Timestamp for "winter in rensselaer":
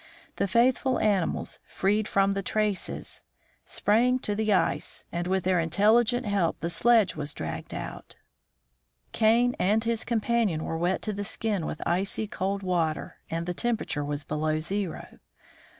9.13-9.29